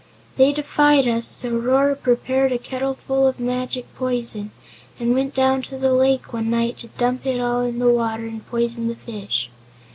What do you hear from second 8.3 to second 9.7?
poison the fish.